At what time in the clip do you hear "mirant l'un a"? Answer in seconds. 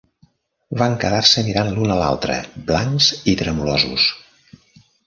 1.49-1.99